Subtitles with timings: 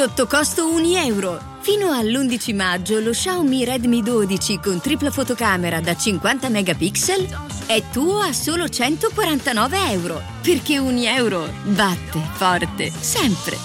[0.00, 1.38] Sotto costo 1 euro.
[1.60, 7.28] Fino all'11 maggio lo Xiaomi Redmi 12 con tripla fotocamera da 50 megapixel
[7.66, 10.22] è tuo a solo 149 euro.
[10.40, 13.58] Perché 1 euro batte forte sempre.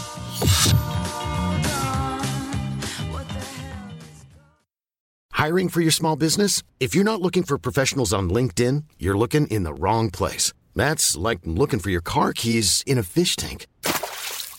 [5.38, 6.64] Hiring for your small business?
[6.80, 10.52] If you're not looking for professionals on LinkedIn, you're looking in the wrong place.
[10.76, 13.68] That's like looking for your car keys in a fish tank.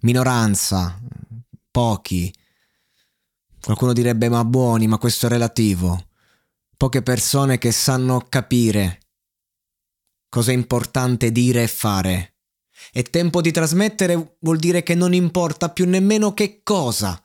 [0.00, 1.00] minoranza,
[1.70, 2.32] pochi.
[3.60, 6.08] Qualcuno direbbe ma buoni, ma questo è relativo.
[6.76, 9.00] Poche persone che sanno capire
[10.30, 12.36] cosa è importante dire e fare.
[12.90, 17.22] È tempo di trasmettere vuol dire che non importa più nemmeno che cosa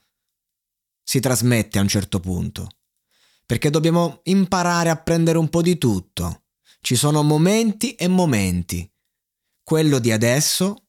[1.01, 2.69] si trasmette a un certo punto.
[3.45, 6.47] Perché dobbiamo imparare a prendere un po' di tutto.
[6.81, 8.91] Ci sono momenti e momenti.
[9.63, 10.84] Quello di adesso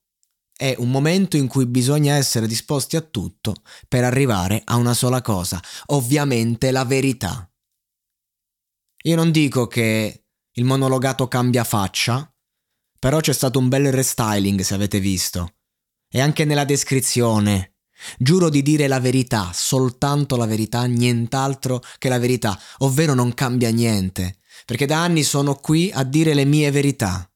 [0.57, 3.55] è un momento in cui bisogna essere disposti a tutto
[3.89, 7.49] per arrivare a una sola cosa, ovviamente la verità.
[9.03, 12.33] Io non dico che il monologato cambia faccia,
[12.99, 15.57] però c'è stato un bel restyling se avete visto.
[16.09, 17.75] E anche nella descrizione.
[18.19, 23.71] Giuro di dire la verità, soltanto la verità, nient'altro che la verità, ovvero non cambia
[23.71, 27.31] niente, perché da anni sono qui a dire le mie verità,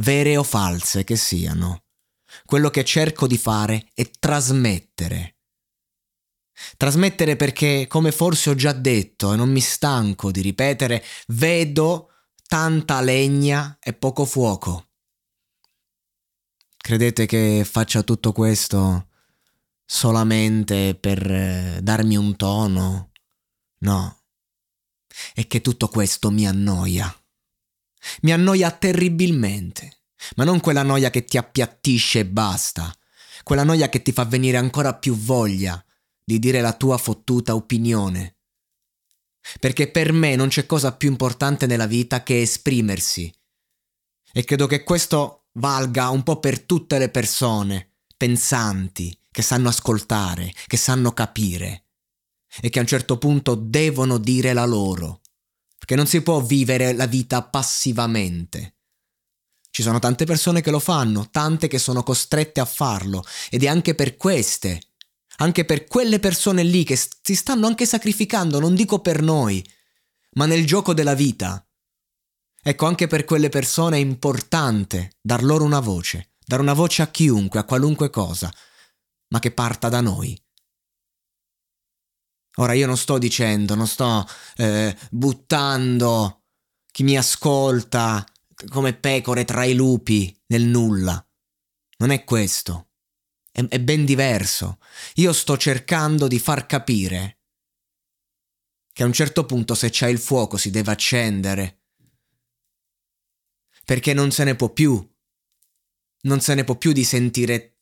[0.00, 1.84] vere o false che siano.
[2.44, 5.36] Quello che cerco di fare è trasmettere.
[6.76, 12.10] Trasmettere perché, come forse ho già detto e non mi stanco di ripetere, vedo
[12.46, 14.88] tanta legna e poco fuoco.
[16.76, 19.08] Credete che faccia tutto questo
[19.84, 23.10] solamente per eh, darmi un tono?
[23.78, 24.22] No.
[25.34, 27.14] È che tutto questo mi annoia.
[28.22, 29.99] Mi annoia terribilmente.
[30.36, 32.94] Ma non quella noia che ti appiattisce e basta.
[33.42, 35.82] Quella noia che ti fa venire ancora più voglia
[36.24, 38.36] di dire la tua fottuta opinione.
[39.58, 43.32] Perché per me non c'è cosa più importante nella vita che esprimersi.
[44.32, 50.52] E credo che questo valga un po' per tutte le persone pensanti, che sanno ascoltare,
[50.66, 51.84] che sanno capire
[52.60, 55.20] e che a un certo punto devono dire la loro,
[55.78, 58.74] perché non si può vivere la vita passivamente.
[59.70, 63.68] Ci sono tante persone che lo fanno, tante che sono costrette a farlo ed è
[63.68, 64.80] anche per queste,
[65.36, 69.64] anche per quelle persone lì che si stanno anche sacrificando, non dico per noi,
[70.32, 71.64] ma nel gioco della vita.
[72.62, 77.08] Ecco, anche per quelle persone è importante dar loro una voce, dare una voce a
[77.08, 78.52] chiunque, a qualunque cosa,
[79.28, 80.38] ma che parta da noi.
[82.56, 84.26] Ora io non sto dicendo, non sto
[84.56, 86.42] eh, buttando
[86.90, 88.26] chi mi ascolta
[88.68, 91.24] come pecore tra i lupi nel nulla.
[91.98, 92.90] Non è questo.
[93.50, 94.78] È, è ben diverso.
[95.14, 97.40] Io sto cercando di far capire
[98.92, 101.82] che a un certo punto se c'è il fuoco si deve accendere.
[103.84, 105.08] Perché non se ne può più.
[106.22, 107.78] Non se ne può più di sentire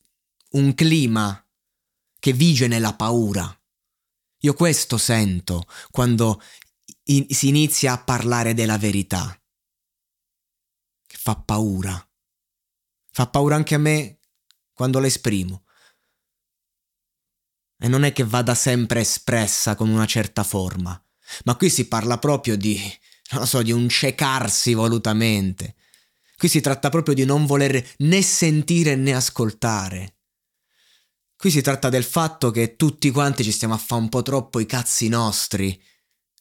[0.51, 1.45] un clima
[2.19, 3.53] che vige nella paura.
[4.41, 6.41] Io questo sento quando
[7.05, 9.33] in- si inizia a parlare della verità.
[11.21, 12.09] Fa paura.
[13.11, 14.19] Fa paura anche a me
[14.71, 15.65] quando l'esprimo.
[17.77, 20.97] E non è che vada sempre espressa con una certa forma,
[21.43, 22.79] ma qui si parla proprio di,
[23.31, 25.75] non so, di un cecarsi volutamente.
[26.37, 30.19] Qui si tratta proprio di non voler né sentire né ascoltare.
[31.35, 34.61] Qui si tratta del fatto che tutti quanti ci stiamo a fare un po' troppo
[34.61, 35.77] i cazzi nostri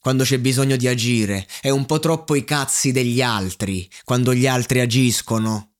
[0.01, 4.47] quando c'è bisogno di agire e un po' troppo i cazzi degli altri quando gli
[4.47, 5.73] altri agiscono.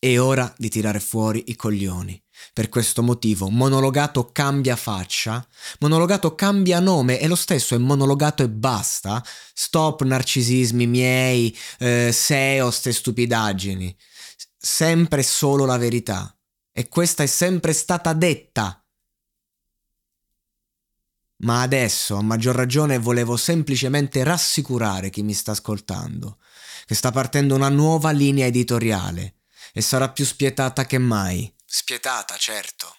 [0.00, 2.22] È ora di tirare fuori i coglioni.
[2.52, 5.44] Per questo motivo, monologato cambia faccia,
[5.80, 9.20] monologato cambia nome e lo stesso è monologato e basta.
[9.52, 13.96] Stop narcisismi miei, eh, SEO, ste stupidaggini.
[14.56, 16.32] Sempre solo la verità.
[16.72, 18.80] E questa è sempre stata detta.
[21.38, 26.38] Ma adesso, a maggior ragione, volevo semplicemente rassicurare chi mi sta ascoltando,
[26.84, 29.36] che sta partendo una nuova linea editoriale
[29.72, 31.54] e sarà più spietata che mai.
[31.64, 32.96] Spietata, certo.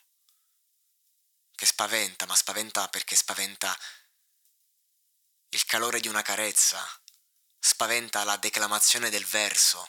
[1.53, 3.75] Che spaventa, ma spaventa perché spaventa
[5.49, 6.77] il calore di una carezza,
[7.59, 9.85] spaventa la declamazione del verso,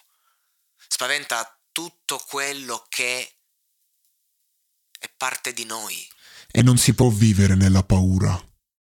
[0.88, 3.36] spaventa tutto quello che
[4.98, 6.08] è parte di noi.
[6.50, 7.99] E non si può vivere nella paura